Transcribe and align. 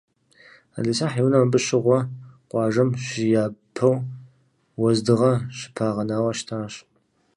Ӏэлисахь 0.73 1.17
и 1.19 1.21
унэм 1.25 1.43
абы 1.47 1.59
щыгъуэ, 1.65 1.99
къуажэм 2.49 2.89
щыяпэу, 3.05 3.95
уэздыгъэ 4.81 5.31
щыпагъэнауэ 5.57 6.31
щытащ. 6.37 6.73